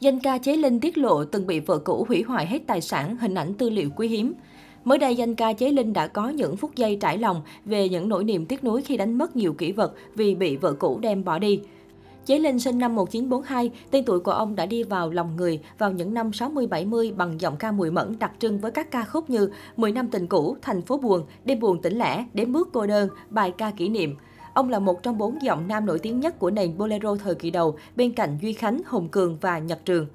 Danh 0.00 0.20
ca 0.20 0.38
Chế 0.38 0.56
Linh 0.56 0.80
tiết 0.80 0.98
lộ 0.98 1.24
từng 1.24 1.46
bị 1.46 1.60
vợ 1.60 1.78
cũ 1.78 2.06
hủy 2.08 2.22
hoại 2.22 2.46
hết 2.46 2.62
tài 2.66 2.80
sản, 2.80 3.16
hình 3.16 3.34
ảnh 3.34 3.54
tư 3.54 3.70
liệu 3.70 3.90
quý 3.96 4.08
hiếm. 4.08 4.34
Mới 4.84 4.98
đây, 4.98 5.16
danh 5.16 5.34
ca 5.34 5.52
Chế 5.52 5.70
Linh 5.70 5.92
đã 5.92 6.06
có 6.06 6.28
những 6.28 6.56
phút 6.56 6.76
giây 6.76 6.96
trải 7.00 7.18
lòng 7.18 7.42
về 7.64 7.88
những 7.88 8.08
nỗi 8.08 8.24
niềm 8.24 8.46
tiếc 8.46 8.64
nuối 8.64 8.82
khi 8.82 8.96
đánh 8.96 9.18
mất 9.18 9.36
nhiều 9.36 9.52
kỷ 9.52 9.72
vật 9.72 9.94
vì 10.14 10.34
bị 10.34 10.56
vợ 10.56 10.72
cũ 10.72 10.98
đem 11.02 11.24
bỏ 11.24 11.38
đi. 11.38 11.60
Chế 12.26 12.38
Linh 12.38 12.58
sinh 12.58 12.78
năm 12.78 12.94
1942, 12.94 13.70
tên 13.90 14.04
tuổi 14.04 14.20
của 14.20 14.30
ông 14.30 14.56
đã 14.56 14.66
đi 14.66 14.82
vào 14.82 15.10
lòng 15.10 15.36
người 15.36 15.60
vào 15.78 15.92
những 15.92 16.14
năm 16.14 16.30
60-70 16.30 17.16
bằng 17.16 17.40
giọng 17.40 17.56
ca 17.56 17.72
mùi 17.72 17.90
mẫn 17.90 18.16
đặc 18.18 18.32
trưng 18.38 18.58
với 18.58 18.70
các 18.70 18.90
ca 18.90 19.04
khúc 19.04 19.30
như 19.30 19.50
10 19.76 19.92
năm 19.92 20.08
tình 20.08 20.26
cũ, 20.26 20.56
Thành 20.62 20.82
phố 20.82 20.98
buồn, 20.98 21.22
Đêm 21.44 21.60
buồn 21.60 21.82
tỉnh 21.82 21.98
lẻ, 21.98 22.24
Đếm 22.34 22.52
bước 22.52 22.68
cô 22.72 22.86
đơn, 22.86 23.08
Bài 23.30 23.52
ca 23.58 23.70
kỷ 23.70 23.88
niệm. 23.88 24.16
Ông 24.54 24.68
là 24.68 24.78
một 24.78 25.02
trong 25.02 25.18
bốn 25.18 25.42
giọng 25.42 25.68
nam 25.68 25.86
nổi 25.86 25.98
tiếng 25.98 26.20
nhất 26.20 26.38
của 26.38 26.50
nền 26.50 26.78
bolero 26.78 27.16
thời 27.16 27.34
kỳ 27.34 27.50
đầu, 27.50 27.76
bên 27.96 28.12
cạnh 28.12 28.38
Duy 28.42 28.52
Khánh, 28.52 28.80
Hùng 28.86 29.08
Cường 29.08 29.38
và 29.40 29.58
Nhật 29.58 29.84
Trường. 29.84 30.06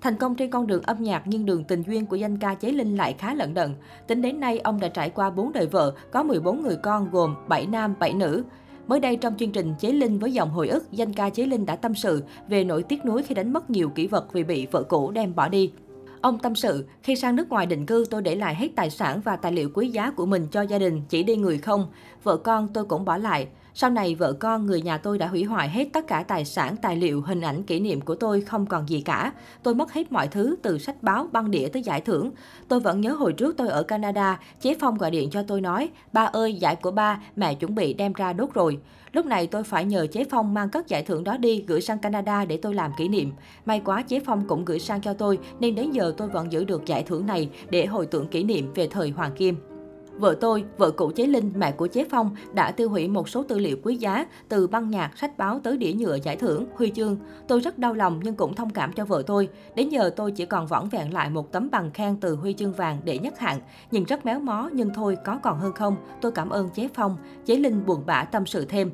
Thành 0.00 0.16
công 0.16 0.34
trên 0.34 0.50
con 0.50 0.66
đường 0.66 0.82
âm 0.82 1.02
nhạc 1.02 1.22
nhưng 1.26 1.46
đường 1.46 1.64
tình 1.64 1.82
duyên 1.86 2.06
của 2.06 2.16
danh 2.16 2.38
ca 2.38 2.54
Chế 2.54 2.72
Linh 2.72 2.96
lại 2.96 3.14
khá 3.18 3.34
lận 3.34 3.54
đận. 3.54 3.74
Tính 4.06 4.22
đến 4.22 4.40
nay, 4.40 4.58
ông 4.58 4.80
đã 4.80 4.88
trải 4.88 5.10
qua 5.10 5.30
4 5.30 5.52
đời 5.52 5.66
vợ, 5.66 5.94
có 6.12 6.22
14 6.22 6.62
người 6.62 6.76
con 6.76 7.10
gồm 7.10 7.34
7 7.48 7.66
nam, 7.66 7.94
7 7.98 8.12
nữ. 8.12 8.44
Mới 8.86 9.00
đây 9.00 9.16
trong 9.16 9.36
chương 9.36 9.50
trình 9.50 9.74
Chế 9.78 9.92
Linh 9.92 10.18
với 10.18 10.32
dòng 10.32 10.50
hồi 10.50 10.68
ức, 10.68 10.92
danh 10.92 11.12
ca 11.12 11.30
Chế 11.30 11.46
Linh 11.46 11.66
đã 11.66 11.76
tâm 11.76 11.94
sự 11.94 12.22
về 12.48 12.64
nỗi 12.64 12.82
tiếc 12.82 13.04
nuối 13.04 13.22
khi 13.22 13.34
đánh 13.34 13.52
mất 13.52 13.70
nhiều 13.70 13.88
kỷ 13.88 14.06
vật 14.06 14.32
vì 14.32 14.44
bị 14.44 14.66
vợ 14.66 14.82
cũ 14.82 15.10
đem 15.10 15.34
bỏ 15.34 15.48
đi. 15.48 15.72
Ông 16.20 16.38
tâm 16.38 16.54
sự, 16.54 16.86
khi 17.02 17.16
sang 17.16 17.36
nước 17.36 17.50
ngoài 17.50 17.66
định 17.66 17.86
cư 17.86 18.04
tôi 18.10 18.22
để 18.22 18.34
lại 18.34 18.54
hết 18.54 18.68
tài 18.76 18.90
sản 18.90 19.20
và 19.24 19.36
tài 19.36 19.52
liệu 19.52 19.70
quý 19.74 19.88
giá 19.88 20.10
của 20.10 20.26
mình 20.26 20.46
cho 20.50 20.62
gia 20.62 20.78
đình, 20.78 21.02
chỉ 21.08 21.22
đi 21.22 21.36
người 21.36 21.58
không. 21.58 21.86
Vợ 22.22 22.36
con 22.36 22.68
tôi 22.68 22.84
cũng 22.84 23.04
bỏ 23.04 23.16
lại. 23.16 23.48
Sau 23.78 23.90
này 23.90 24.14
vợ 24.14 24.32
con 24.32 24.66
người 24.66 24.82
nhà 24.82 24.98
tôi 24.98 25.18
đã 25.18 25.26
hủy 25.26 25.44
hoại 25.44 25.68
hết 25.68 25.88
tất 25.92 26.06
cả 26.06 26.24
tài 26.28 26.44
sản, 26.44 26.76
tài 26.76 26.96
liệu, 26.96 27.22
hình 27.22 27.40
ảnh 27.40 27.62
kỷ 27.62 27.80
niệm 27.80 28.00
của 28.00 28.14
tôi 28.14 28.40
không 28.40 28.66
còn 28.66 28.88
gì 28.88 29.00
cả. 29.00 29.32
Tôi 29.62 29.74
mất 29.74 29.92
hết 29.92 30.12
mọi 30.12 30.28
thứ 30.28 30.56
từ 30.62 30.78
sách 30.78 31.02
báo, 31.02 31.28
băng 31.32 31.50
đĩa 31.50 31.68
tới 31.68 31.82
giải 31.82 32.00
thưởng. 32.00 32.30
Tôi 32.68 32.80
vẫn 32.80 33.00
nhớ 33.00 33.12
hồi 33.12 33.32
trước 33.32 33.56
tôi 33.56 33.68
ở 33.68 33.82
Canada, 33.82 34.40
chế 34.60 34.76
Phong 34.80 34.98
gọi 34.98 35.10
điện 35.10 35.30
cho 35.30 35.42
tôi 35.42 35.60
nói, 35.60 35.88
ba 36.12 36.24
ơi 36.24 36.54
giải 36.54 36.76
của 36.76 36.90
ba, 36.90 37.20
mẹ 37.36 37.54
chuẩn 37.54 37.74
bị 37.74 37.94
đem 37.94 38.12
ra 38.12 38.32
đốt 38.32 38.54
rồi. 38.54 38.78
Lúc 39.12 39.26
này 39.26 39.46
tôi 39.46 39.64
phải 39.64 39.84
nhờ 39.84 40.06
chế 40.12 40.24
Phong 40.30 40.54
mang 40.54 40.68
cất 40.68 40.88
giải 40.88 41.02
thưởng 41.02 41.24
đó 41.24 41.36
đi 41.36 41.64
gửi 41.66 41.80
sang 41.80 41.98
Canada 41.98 42.44
để 42.44 42.56
tôi 42.56 42.74
làm 42.74 42.90
kỷ 42.98 43.08
niệm. 43.08 43.32
May 43.64 43.80
quá 43.84 44.02
chế 44.02 44.20
Phong 44.20 44.48
cũng 44.48 44.64
gửi 44.64 44.78
sang 44.78 45.00
cho 45.00 45.12
tôi 45.12 45.38
nên 45.60 45.74
đến 45.74 45.90
giờ 45.90 46.14
tôi 46.16 46.28
vẫn 46.28 46.52
giữ 46.52 46.64
được 46.64 46.86
giải 46.86 47.02
thưởng 47.02 47.26
này 47.26 47.50
để 47.70 47.86
hồi 47.86 48.06
tưởng 48.06 48.28
kỷ 48.28 48.44
niệm 48.44 48.72
về 48.74 48.88
thời 48.90 49.10
Hoàng 49.10 49.32
Kim. 49.36 49.75
Vợ 50.18 50.36
tôi, 50.40 50.64
vợ 50.78 50.90
cụ 50.90 51.10
Chế 51.10 51.26
Linh, 51.26 51.52
mẹ 51.56 51.72
của 51.72 51.86
Chế 51.86 52.04
Phong, 52.10 52.30
đã 52.52 52.70
tiêu 52.70 52.88
hủy 52.88 53.08
một 53.08 53.28
số 53.28 53.42
tư 53.42 53.58
liệu 53.58 53.76
quý 53.82 53.96
giá 53.96 54.26
từ 54.48 54.66
băng 54.66 54.90
nhạc, 54.90 55.18
sách 55.18 55.38
báo 55.38 55.60
tới 55.62 55.76
đĩa 55.76 55.92
nhựa 55.92 56.18
giải 56.22 56.36
thưởng, 56.36 56.66
huy 56.74 56.90
chương. 56.90 57.16
Tôi 57.48 57.60
rất 57.60 57.78
đau 57.78 57.94
lòng 57.94 58.20
nhưng 58.22 58.34
cũng 58.34 58.54
thông 58.54 58.70
cảm 58.70 58.92
cho 58.92 59.04
vợ 59.04 59.22
tôi. 59.26 59.48
Đến 59.74 59.88
giờ 59.88 60.10
tôi 60.16 60.32
chỉ 60.32 60.46
còn 60.46 60.66
võng 60.66 60.88
vẹn 60.88 61.14
lại 61.14 61.30
một 61.30 61.52
tấm 61.52 61.70
bằng 61.70 61.90
khen 61.90 62.16
từ 62.20 62.34
huy 62.34 62.52
chương 62.52 62.72
vàng 62.72 62.98
để 63.04 63.18
nhắc 63.18 63.38
hạng. 63.38 63.60
Nhìn 63.90 64.04
rất 64.04 64.26
méo 64.26 64.40
mó 64.40 64.70
nhưng 64.72 64.90
thôi 64.94 65.16
có 65.24 65.38
còn 65.42 65.58
hơn 65.58 65.72
không. 65.72 65.96
Tôi 66.20 66.32
cảm 66.32 66.50
ơn 66.50 66.68
Chế 66.70 66.88
Phong. 66.94 67.16
Chế 67.46 67.54
Linh 67.54 67.86
buồn 67.86 68.02
bã 68.06 68.24
tâm 68.24 68.46
sự 68.46 68.64
thêm. 68.64 68.90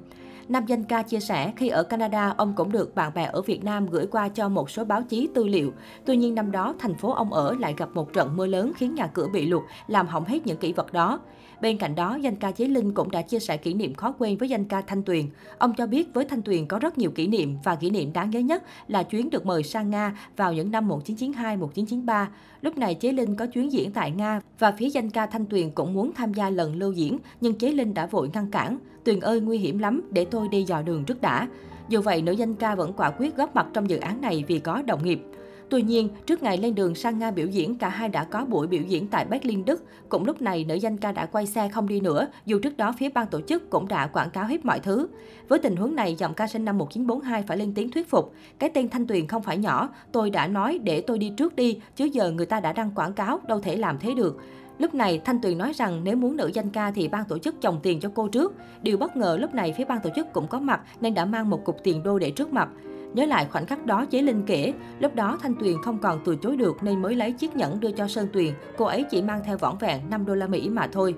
Nam 0.49 0.67
danh 0.67 0.85
ca 0.85 1.03
chia 1.03 1.21
sẻ, 1.21 1.53
khi 1.57 1.69
ở 1.69 1.83
Canada, 1.83 2.35
ông 2.37 2.53
cũng 2.57 2.73
được 2.73 2.95
bạn 2.95 3.15
bè 3.15 3.25
ở 3.25 3.43
Việt 3.43 3.65
Nam 3.65 3.87
gửi 3.87 4.07
qua 4.07 4.29
cho 4.29 4.49
một 4.49 4.71
số 4.71 4.85
báo 4.85 5.03
chí 5.03 5.29
tư 5.35 5.47
liệu. 5.47 5.73
Tuy 6.05 6.17
nhiên 6.17 6.35
năm 6.35 6.53
đó, 6.53 6.75
thành 6.79 6.95
phố 6.95 7.13
ông 7.13 7.33
ở 7.33 7.55
lại 7.59 7.75
gặp 7.77 7.89
một 7.95 8.13
trận 8.13 8.37
mưa 8.37 8.47
lớn 8.47 8.73
khiến 8.77 8.95
nhà 8.95 9.07
cửa 9.07 9.27
bị 9.33 9.47
lụt, 9.47 9.63
làm 9.87 10.07
hỏng 10.07 10.25
hết 10.25 10.47
những 10.47 10.57
kỷ 10.57 10.73
vật 10.73 10.93
đó. 10.93 11.21
Bên 11.61 11.79
cạnh 11.79 11.95
đó, 11.95 12.19
danh 12.23 12.37
ca 12.37 12.51
Chế 12.51 12.65
Linh 12.65 12.95
cũng 12.95 13.11
đã 13.11 13.23
chia 13.23 13.39
sẻ 13.39 13.57
kỷ 13.57 13.75
niệm 13.75 13.95
khó 13.95 14.15
quên 14.19 14.37
với 14.37 14.49
danh 14.49 14.65
ca 14.65 14.81
Thanh 14.81 15.03
Tuyền. 15.03 15.27
Ông 15.59 15.75
cho 15.75 15.87
biết 15.87 16.15
với 16.15 16.25
Thanh 16.25 16.43
Tuyền 16.43 16.67
có 16.67 16.79
rất 16.79 16.99
nhiều 16.99 17.11
kỷ 17.11 17.27
niệm 17.27 17.57
và 17.65 17.75
kỷ 17.75 17.91
niệm 17.91 18.13
đáng 18.13 18.31
nhớ 18.31 18.41
nhất 18.41 18.63
là 18.89 19.03
chuyến 19.03 19.31
được 19.31 19.47
mời 19.47 19.63
sang 19.63 19.91
Nga 19.91 20.17
vào 20.37 20.53
những 20.53 20.71
năm 20.71 20.89
1992-1993. 20.89 22.27
Lúc 22.61 22.79
này 22.79 22.95
Chế 22.95 23.13
Linh 23.13 23.37
có 23.37 23.47
chuyến 23.47 23.73
diễn 23.73 23.93
tại 23.93 24.11
Nga 24.11 24.41
và 24.59 24.73
phía 24.73 24.89
danh 24.89 25.11
ca 25.11 25.27
Thanh 25.27 25.47
Tuyền 25.47 25.71
cũng 25.71 25.95
muốn 25.95 26.13
tham 26.15 26.35
gia 26.35 26.51
lần 26.51 26.77
lưu 26.77 26.93
diễn, 26.93 27.19
nhưng 27.41 27.55
Chế 27.55 27.73
Linh 27.73 27.95
đã 27.95 28.07
vội 28.07 28.31
ngăn 28.33 28.51
cản. 28.51 28.79
Tuyền 29.05 29.21
ơi 29.21 29.41
nguy 29.41 29.59
hiểm 29.59 29.79
lắm, 29.79 30.03
để 30.11 30.25
tôi 30.33 30.49
đi 30.49 30.63
dò 30.63 30.83
đường 30.83 31.05
trước 31.05 31.21
đã. 31.21 31.49
Dù 31.89 32.01
vậy, 32.01 32.23
nữ 32.23 32.33
danh 32.33 32.55
ca 32.55 32.75
vẫn 32.75 32.93
quả 32.97 33.11
quyết 33.11 33.37
góp 33.37 33.55
mặt 33.55 33.67
trong 33.73 33.91
dự 33.91 33.99
án 33.99 34.21
này 34.21 34.45
vì 34.49 34.59
có 34.59 34.83
đồng 34.87 35.05
nghiệp. 35.05 35.23
Tuy 35.69 35.83
nhiên, 35.83 36.09
trước 36.27 36.43
ngày 36.43 36.59
lên 36.59 36.75
đường 36.75 36.95
sang 36.95 37.19
Nga 37.19 37.31
biểu 37.31 37.47
diễn, 37.47 37.79
cả 37.79 37.89
hai 37.89 38.09
đã 38.09 38.25
có 38.25 38.45
buổi 38.45 38.67
biểu 38.67 38.83
diễn 38.83 39.07
tại 39.09 39.25
Berlin, 39.25 39.65
Đức. 39.65 39.85
Cũng 40.09 40.25
lúc 40.25 40.43
này, 40.43 40.65
nữ 40.65 40.75
danh 40.75 40.97
ca 40.97 41.13
đã 41.13 41.27
quay 41.27 41.47
xe 41.47 41.69
không 41.69 41.89
đi 41.89 42.01
nữa, 42.01 42.27
dù 42.47 42.59
trước 42.59 42.77
đó 42.77 42.95
phía 42.99 43.09
ban 43.09 43.27
tổ 43.27 43.41
chức 43.41 43.71
cũng 43.71 43.89
đã 43.89 44.07
quảng 44.07 44.31
cáo 44.31 44.45
hết 44.45 44.65
mọi 44.65 44.81
thứ. 44.81 45.09
Với 45.49 45.59
tình 45.59 45.77
huống 45.77 45.97
này, 45.97 46.15
giọng 46.15 46.35
ca 46.35 46.47
sinh 46.47 46.65
năm 46.65 46.79
1942 46.79 47.43
phải 47.43 47.57
lên 47.57 47.75
tiếng 47.75 47.91
thuyết 47.91 48.11
phục. 48.11 48.35
Cái 48.59 48.71
tên 48.75 48.89
Thanh 48.89 49.07
Tuyền 49.07 49.27
không 49.27 49.43
phải 49.43 49.59
nhỏ, 49.59 49.89
tôi 50.13 50.31
đã 50.31 50.47
nói 50.47 50.79
để 50.83 51.01
tôi 51.01 51.19
đi 51.19 51.33
trước 51.37 51.57
đi, 51.57 51.81
chứ 51.97 52.05
giờ 52.05 52.31
người 52.31 52.47
ta 52.47 52.61
đã 52.61 52.73
đăng 52.73 52.91
quảng 52.95 53.13
cáo, 53.13 53.41
đâu 53.49 53.61
thể 53.61 53.77
làm 53.77 53.99
thế 53.99 54.15
được. 54.15 54.39
Lúc 54.83 54.95
này, 54.95 55.21
Thanh 55.25 55.41
Tuyền 55.41 55.59
nói 55.59 55.73
rằng 55.73 56.05
nếu 56.05 56.17
muốn 56.17 56.37
nữ 56.37 56.51
danh 56.55 56.71
ca 56.71 56.91
thì 56.91 57.09
ban 57.09 57.25
tổ 57.25 57.39
chức 57.39 57.61
chồng 57.61 57.81
tiền 57.83 58.01
cho 58.01 58.11
cô 58.15 58.29
trước. 58.29 58.55
Điều 58.83 58.97
bất 58.99 59.17
ngờ 59.17 59.37
lúc 59.41 59.55
này 59.55 59.75
phía 59.77 59.85
ban 59.85 60.01
tổ 60.01 60.11
chức 60.17 60.33
cũng 60.33 60.47
có 60.47 60.61
mặt 60.61 60.81
nên 61.01 61.15
đã 61.15 61.25
mang 61.25 61.51
một 61.51 61.65
cục 61.65 61.77
tiền 61.83 62.03
đô 62.03 62.19
để 62.19 62.31
trước 62.31 62.53
mặt. 62.53 62.69
Nhớ 63.15 63.27
lại 63.27 63.47
khoảnh 63.51 63.67
khắc 63.67 63.87
đó, 63.87 64.05
Chế 64.05 64.23
Linh 64.23 64.43
kể, 64.47 64.73
lúc 64.99 65.15
đó 65.15 65.39
Thanh 65.43 65.55
Tuyền 65.55 65.83
không 65.83 65.99
còn 65.99 66.21
từ 66.25 66.37
chối 66.37 66.57
được 66.57 66.77
nên 66.83 67.03
mới 67.03 67.15
lấy 67.15 67.33
chiếc 67.33 67.57
nhẫn 67.57 67.81
đưa 67.81 67.91
cho 67.91 68.09
Sơn 68.09 68.29
Tuyền. 68.33 68.55
Cô 68.77 68.85
ấy 68.85 69.05
chỉ 69.11 69.23
mang 69.23 69.41
theo 69.45 69.57
vỏn 69.57 69.75
vẹn 69.81 70.01
5 70.11 70.27
đô 70.27 70.35
la 70.35 70.47
Mỹ 70.47 70.69
mà 70.69 70.89
thôi. 70.93 71.15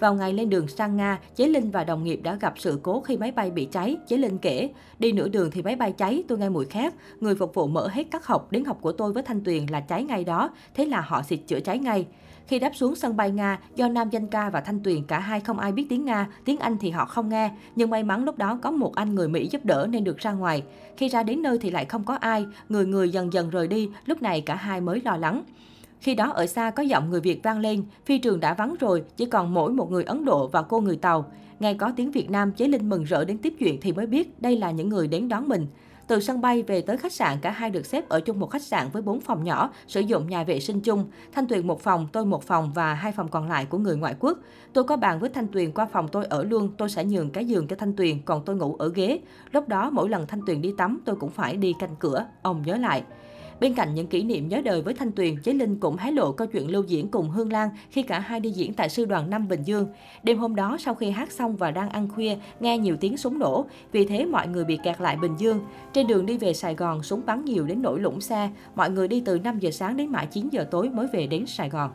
Vào 0.00 0.14
ngày 0.14 0.32
lên 0.32 0.50
đường 0.50 0.68
sang 0.68 0.96
Nga, 0.96 1.18
Chế 1.36 1.48
Linh 1.48 1.70
và 1.70 1.84
đồng 1.84 2.04
nghiệp 2.04 2.20
đã 2.22 2.34
gặp 2.34 2.54
sự 2.56 2.80
cố 2.82 3.00
khi 3.00 3.16
máy 3.16 3.32
bay 3.32 3.50
bị 3.50 3.64
cháy. 3.64 3.96
Chế 4.08 4.16
Linh 4.16 4.38
kể, 4.38 4.70
đi 4.98 5.12
nửa 5.12 5.28
đường 5.28 5.50
thì 5.50 5.62
máy 5.62 5.76
bay 5.76 5.92
cháy, 5.92 6.24
tôi 6.28 6.38
nghe 6.38 6.48
mùi 6.48 6.64
khét. 6.64 6.92
Người 7.20 7.34
phục 7.34 7.54
vụ 7.54 7.66
mở 7.66 7.88
hết 7.88 8.06
các 8.10 8.26
học 8.26 8.52
đến 8.52 8.64
học 8.64 8.78
của 8.80 8.92
tôi 8.92 9.12
với 9.12 9.22
Thanh 9.22 9.44
Tuyền 9.44 9.66
là 9.66 9.80
cháy 9.80 10.04
ngay 10.04 10.24
đó. 10.24 10.50
Thế 10.74 10.86
là 10.86 11.00
họ 11.00 11.22
xịt 11.22 11.40
chữa 11.46 11.60
cháy 11.60 11.78
ngay. 11.78 12.06
Khi 12.46 12.58
đáp 12.58 12.70
xuống 12.74 12.94
sân 12.94 13.16
bay 13.16 13.30
Nga, 13.30 13.58
do 13.74 13.88
nam 13.88 14.10
danh 14.10 14.26
ca 14.26 14.50
và 14.50 14.60
Thanh 14.60 14.80
Tuyền 14.80 15.04
cả 15.04 15.18
hai 15.18 15.40
không 15.40 15.58
ai 15.58 15.72
biết 15.72 15.86
tiếng 15.88 16.04
Nga, 16.04 16.28
tiếng 16.44 16.58
Anh 16.58 16.76
thì 16.80 16.90
họ 16.90 17.04
không 17.04 17.28
nghe. 17.28 17.50
Nhưng 17.76 17.90
may 17.90 18.02
mắn 18.02 18.24
lúc 18.24 18.38
đó 18.38 18.58
có 18.62 18.70
một 18.70 18.94
anh 18.94 19.14
người 19.14 19.28
Mỹ 19.28 19.48
giúp 19.50 19.64
đỡ 19.64 19.86
nên 19.90 20.04
được 20.04 20.18
ra 20.18 20.32
ngoài. 20.32 20.62
Khi 20.96 21.08
ra 21.08 21.22
đến 21.22 21.42
nơi 21.42 21.58
thì 21.58 21.70
lại 21.70 21.84
không 21.84 22.04
có 22.04 22.14
ai, 22.14 22.46
người 22.68 22.86
người 22.86 23.10
dần 23.10 23.32
dần 23.32 23.50
rời 23.50 23.68
đi, 23.68 23.90
lúc 24.06 24.22
này 24.22 24.40
cả 24.40 24.54
hai 24.54 24.80
mới 24.80 25.00
lo 25.04 25.16
lắng. 25.16 25.42
Khi 26.00 26.14
đó 26.14 26.30
ở 26.30 26.46
xa 26.46 26.70
có 26.70 26.82
giọng 26.82 27.10
người 27.10 27.20
Việt 27.20 27.42
vang 27.42 27.58
lên, 27.58 27.84
phi 28.04 28.18
trường 28.18 28.40
đã 28.40 28.54
vắng 28.54 28.74
rồi, 28.80 29.04
chỉ 29.16 29.26
còn 29.26 29.54
mỗi 29.54 29.72
một 29.72 29.90
người 29.90 30.04
Ấn 30.04 30.24
Độ 30.24 30.48
và 30.48 30.62
cô 30.62 30.80
người 30.80 30.96
Tàu. 30.96 31.32
Nghe 31.60 31.74
có 31.74 31.92
tiếng 31.96 32.10
Việt 32.10 32.30
Nam, 32.30 32.52
Chế 32.52 32.68
Linh 32.68 32.88
mừng 32.88 33.04
rỡ 33.04 33.24
đến 33.24 33.38
tiếp 33.38 33.54
chuyện 33.58 33.78
thì 33.80 33.92
mới 33.92 34.06
biết 34.06 34.42
đây 34.42 34.56
là 34.56 34.70
những 34.70 34.88
người 34.88 35.08
đến 35.08 35.28
đón 35.28 35.48
mình. 35.48 35.66
Từ 36.06 36.20
sân 36.20 36.40
bay 36.40 36.62
về 36.62 36.80
tới 36.80 36.96
khách 36.96 37.12
sạn, 37.12 37.38
cả 37.42 37.50
hai 37.50 37.70
được 37.70 37.86
xếp 37.86 38.08
ở 38.08 38.20
chung 38.20 38.40
một 38.40 38.50
khách 38.50 38.62
sạn 38.62 38.88
với 38.92 39.02
4 39.02 39.20
phòng 39.20 39.44
nhỏ, 39.44 39.70
sử 39.86 40.00
dụng 40.00 40.28
nhà 40.28 40.44
vệ 40.44 40.60
sinh 40.60 40.80
chung. 40.80 41.04
Thanh 41.32 41.46
Tuyền 41.46 41.66
một 41.66 41.80
phòng, 41.80 42.08
tôi 42.12 42.26
một 42.26 42.42
phòng 42.42 42.72
và 42.74 42.94
hai 42.94 43.12
phòng 43.12 43.28
còn 43.28 43.48
lại 43.48 43.64
của 43.64 43.78
người 43.78 43.96
ngoại 43.96 44.14
quốc. 44.20 44.38
Tôi 44.72 44.84
có 44.84 44.96
bàn 44.96 45.18
với 45.18 45.30
Thanh 45.30 45.48
Tuyền 45.48 45.72
qua 45.72 45.86
phòng 45.92 46.08
tôi 46.08 46.24
ở 46.24 46.44
luôn, 46.44 46.70
tôi 46.78 46.88
sẽ 46.88 47.04
nhường 47.04 47.30
cái 47.30 47.44
giường 47.44 47.66
cho 47.66 47.76
Thanh 47.76 47.96
Tuyền, 47.96 48.22
còn 48.22 48.42
tôi 48.44 48.56
ngủ 48.56 48.76
ở 48.78 48.88
ghế. 48.94 49.20
Lúc 49.52 49.68
đó 49.68 49.90
mỗi 49.90 50.08
lần 50.08 50.26
Thanh 50.26 50.40
Tuyền 50.46 50.62
đi 50.62 50.74
tắm, 50.78 51.00
tôi 51.04 51.16
cũng 51.16 51.30
phải 51.30 51.56
đi 51.56 51.74
canh 51.78 51.96
cửa. 51.98 52.26
Ông 52.42 52.62
nhớ 52.66 52.76
lại. 52.76 53.02
Bên 53.60 53.74
cạnh 53.74 53.94
những 53.94 54.06
kỷ 54.06 54.22
niệm 54.22 54.48
nhớ 54.48 54.60
đời 54.64 54.82
với 54.82 54.94
Thanh 54.94 55.12
Tuyền, 55.12 55.42
Chế 55.42 55.52
Linh 55.52 55.80
cũng 55.80 55.96
hé 55.96 56.10
lộ 56.10 56.32
câu 56.32 56.46
chuyện 56.46 56.70
lưu 56.70 56.82
diễn 56.82 57.08
cùng 57.08 57.30
Hương 57.30 57.52
Lan 57.52 57.68
khi 57.90 58.02
cả 58.02 58.18
hai 58.18 58.40
đi 58.40 58.50
diễn 58.50 58.74
tại 58.74 58.88
sư 58.88 59.04
đoàn 59.04 59.30
5 59.30 59.48
Bình 59.48 59.62
Dương. 59.62 59.88
Đêm 60.22 60.38
hôm 60.38 60.54
đó, 60.54 60.76
sau 60.80 60.94
khi 60.94 61.10
hát 61.10 61.32
xong 61.32 61.56
và 61.56 61.70
đang 61.70 61.90
ăn 61.90 62.08
khuya, 62.08 62.36
nghe 62.60 62.78
nhiều 62.78 62.96
tiếng 63.00 63.16
súng 63.16 63.38
nổ, 63.38 63.66
vì 63.92 64.06
thế 64.06 64.24
mọi 64.24 64.48
người 64.48 64.64
bị 64.64 64.78
kẹt 64.82 65.00
lại 65.00 65.16
Bình 65.16 65.36
Dương. 65.38 65.60
Trên 65.92 66.06
đường 66.06 66.26
đi 66.26 66.38
về 66.38 66.52
Sài 66.52 66.74
Gòn, 66.74 67.02
súng 67.02 67.22
bắn 67.26 67.44
nhiều 67.44 67.64
đến 67.64 67.82
nỗi 67.82 68.00
lũng 68.00 68.20
xe. 68.20 68.50
Mọi 68.74 68.90
người 68.90 69.08
đi 69.08 69.20
từ 69.20 69.38
5 69.38 69.58
giờ 69.58 69.70
sáng 69.70 69.96
đến 69.96 70.12
mãi 70.12 70.26
9 70.26 70.48
giờ 70.48 70.66
tối 70.70 70.90
mới 70.90 71.06
về 71.12 71.26
đến 71.26 71.46
Sài 71.46 71.68
Gòn. 71.68 71.90